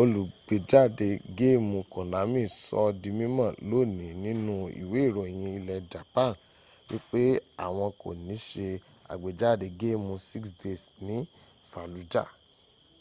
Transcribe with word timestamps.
olùgbéjáde 0.00 1.08
géèmù 1.38 1.78
konami 1.94 2.42
sọọ́ 2.66 2.96
di 3.00 3.10
mímọ̀ 3.18 3.48
lónìí 3.70 4.10
nínú 4.24 4.54
ìwé 4.82 4.98
ìròyìn 5.08 5.44
ilẹ̀ 5.58 5.84
japan 5.92 6.30
wípé 6.88 7.22
àwọn 7.66 7.88
kò 8.00 8.08
ní 8.26 8.34
se 8.48 8.66
àgbéjáde 9.12 9.66
géèmù 9.80 10.12
six 10.30 10.42
days 10.60 10.82
ní 11.06 11.16
fallujah 11.70 12.30